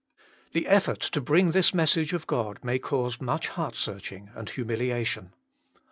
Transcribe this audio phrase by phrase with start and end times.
[0.53, 5.31] The effort to bring this message of God may cause much heart searching and humiliation.